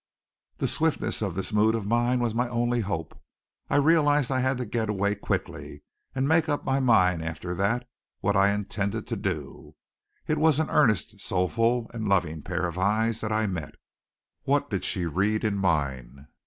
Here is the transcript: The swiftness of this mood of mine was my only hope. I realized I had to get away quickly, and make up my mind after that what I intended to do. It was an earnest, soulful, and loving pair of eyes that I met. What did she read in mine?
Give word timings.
The 0.57 0.67
swiftness 0.67 1.21
of 1.21 1.35
this 1.35 1.53
mood 1.53 1.75
of 1.75 1.85
mine 1.85 2.19
was 2.21 2.33
my 2.33 2.49
only 2.49 2.79
hope. 2.79 3.21
I 3.69 3.75
realized 3.75 4.31
I 4.31 4.39
had 4.39 4.57
to 4.57 4.65
get 4.65 4.89
away 4.89 5.13
quickly, 5.13 5.83
and 6.15 6.27
make 6.27 6.49
up 6.49 6.65
my 6.65 6.79
mind 6.79 7.23
after 7.23 7.53
that 7.53 7.87
what 8.19 8.35
I 8.35 8.49
intended 8.51 9.05
to 9.05 9.15
do. 9.15 9.75
It 10.25 10.39
was 10.39 10.59
an 10.59 10.71
earnest, 10.71 11.21
soulful, 11.21 11.91
and 11.93 12.09
loving 12.09 12.41
pair 12.41 12.65
of 12.65 12.79
eyes 12.79 13.21
that 13.21 13.31
I 13.31 13.45
met. 13.45 13.75
What 14.41 14.71
did 14.71 14.83
she 14.83 15.05
read 15.05 15.43
in 15.43 15.55
mine? 15.55 16.25